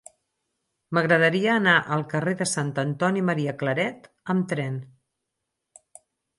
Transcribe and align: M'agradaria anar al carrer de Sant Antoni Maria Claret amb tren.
M'agradaria 0.97 1.51
anar 1.57 1.75
al 1.97 2.01
carrer 2.15 2.33
de 2.41 2.49
Sant 2.53 2.73
Antoni 2.85 3.23
Maria 3.29 3.55
Claret 3.63 4.11
amb 4.37 4.51
tren. 4.57 4.83